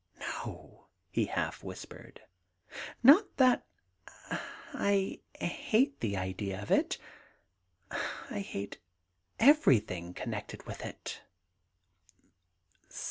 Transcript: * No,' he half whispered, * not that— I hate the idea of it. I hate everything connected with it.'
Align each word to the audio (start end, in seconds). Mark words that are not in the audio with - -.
* 0.17 0.19
No,' 0.19 0.87
he 1.11 1.25
half 1.25 1.63
whispered, 1.63 2.21
* 2.63 3.03
not 3.03 3.37
that— 3.37 3.67
I 4.73 5.19
hate 5.39 5.99
the 5.99 6.17
idea 6.17 6.59
of 6.59 6.71
it. 6.71 6.97
I 7.91 8.39
hate 8.39 8.79
everything 9.37 10.15
connected 10.15 10.65
with 10.65 10.83
it.' 10.83 11.21